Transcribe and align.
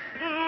Christmas. 0.00 0.39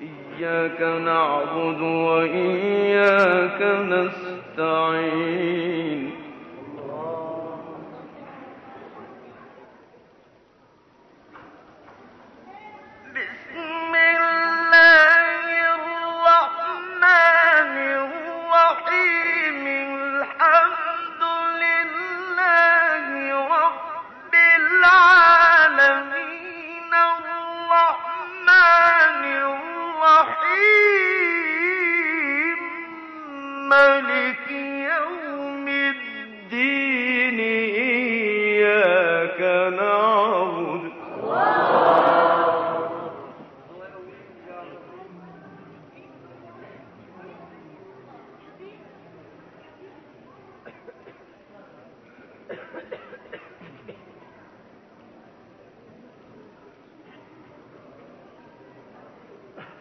إياك 0.00 0.80
نعبد 0.80 1.80
وإياك 1.80 3.62
نستعين. 4.58 5.99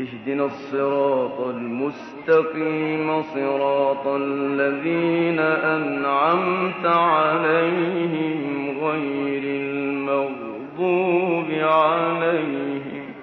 اهدنا 0.00 0.44
الصراط 0.44 1.40
المستقيم 1.40 3.22
صراط 3.22 4.06
الذين 4.06 5.38
أنعمت 5.38 6.86
عليهم 6.86 8.78
غير 8.80 9.42
المغضوب 9.42 11.50
عليهم. 11.50 13.14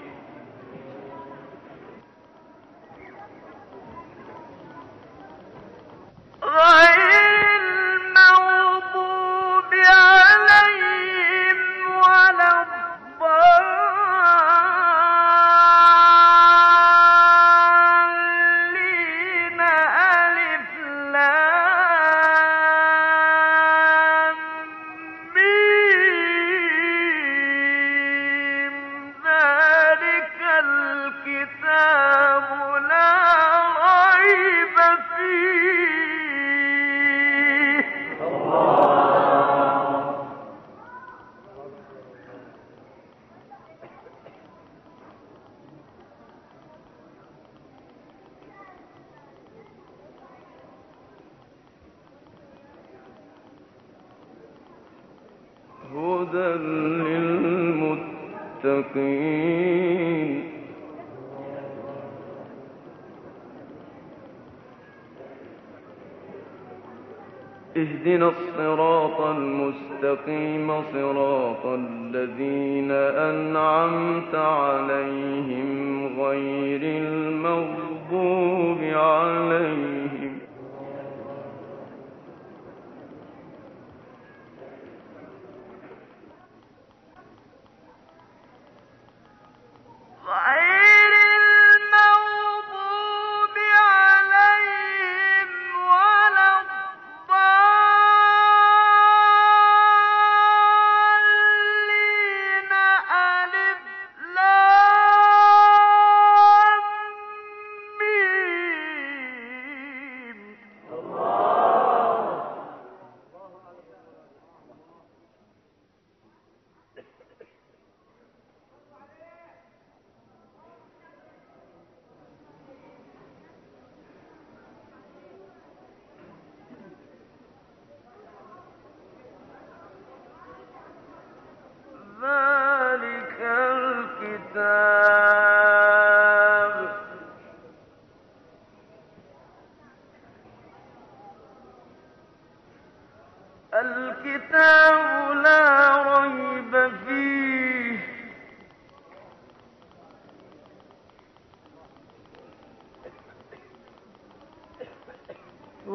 اهدنا 67.78 68.28
الصراط 68.30 69.22
المستقيم 69.22 70.82
صراط 70.94 71.66
الذين 71.66 72.92
أنعمت 73.32 74.36
عليهم 74.36 76.08
غير 76.22 76.82
المغضوب 76.84 78.45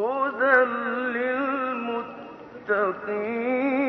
هدى 0.00 0.56
للمتقين. 2.68 3.79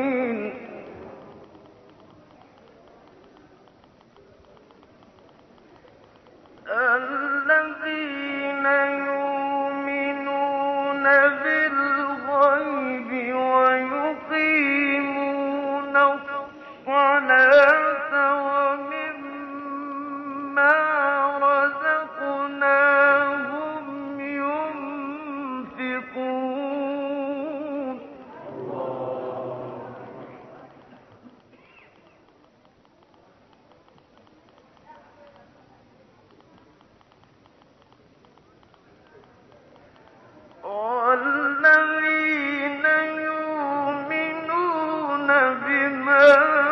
بما 45.64 46.71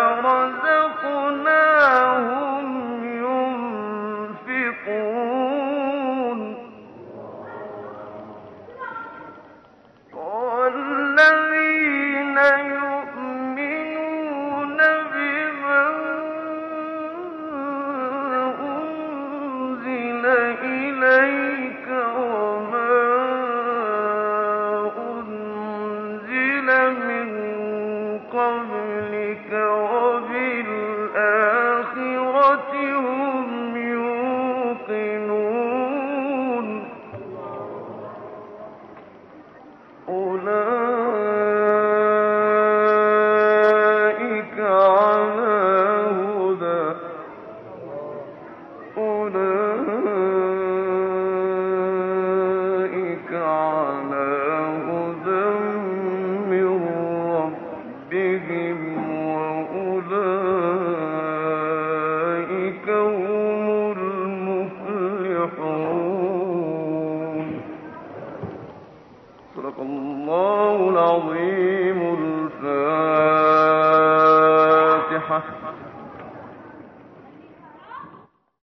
العظيم 28.30 28.79